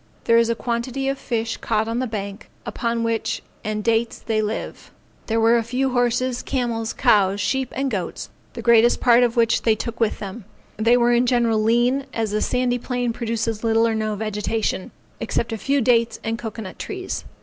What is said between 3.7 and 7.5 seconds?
dates they live. There were a few horses, camels, cows,